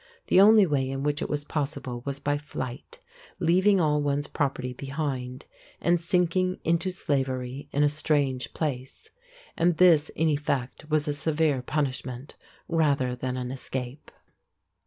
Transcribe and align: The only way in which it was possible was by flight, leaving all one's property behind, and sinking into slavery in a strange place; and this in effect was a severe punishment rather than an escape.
The 0.29 0.41
only 0.41 0.65
way 0.65 0.89
in 0.89 1.03
which 1.03 1.21
it 1.21 1.29
was 1.29 1.43
possible 1.43 2.01
was 2.07 2.17
by 2.19 2.35
flight, 2.39 2.97
leaving 3.37 3.79
all 3.79 4.01
one's 4.01 4.25
property 4.25 4.73
behind, 4.73 5.45
and 5.79 6.01
sinking 6.01 6.59
into 6.63 6.89
slavery 6.89 7.69
in 7.71 7.83
a 7.83 7.87
strange 7.87 8.51
place; 8.55 9.11
and 9.55 9.77
this 9.77 10.09
in 10.09 10.27
effect 10.27 10.89
was 10.89 11.07
a 11.07 11.13
severe 11.13 11.61
punishment 11.61 12.33
rather 12.67 13.15
than 13.15 13.37
an 13.37 13.51
escape. 13.51 14.09